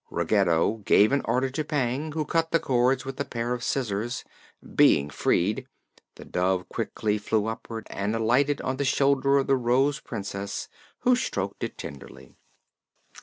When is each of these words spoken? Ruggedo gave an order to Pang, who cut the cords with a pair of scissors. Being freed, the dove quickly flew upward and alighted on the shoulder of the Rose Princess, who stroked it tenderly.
Ruggedo 0.09 0.77
gave 0.83 1.11
an 1.11 1.21
order 1.25 1.51
to 1.51 1.63
Pang, 1.63 2.13
who 2.13 2.25
cut 2.25 2.49
the 2.49 2.59
cords 2.59 3.05
with 3.05 3.19
a 3.19 3.23
pair 3.23 3.53
of 3.53 3.63
scissors. 3.63 4.23
Being 4.73 5.11
freed, 5.11 5.67
the 6.15 6.25
dove 6.25 6.67
quickly 6.69 7.19
flew 7.19 7.45
upward 7.45 7.85
and 7.91 8.15
alighted 8.15 8.61
on 8.61 8.77
the 8.77 8.83
shoulder 8.85 9.37
of 9.37 9.45
the 9.45 9.55
Rose 9.57 9.99
Princess, 9.99 10.67
who 11.01 11.15
stroked 11.15 11.63
it 11.63 11.77
tenderly. 11.77 12.33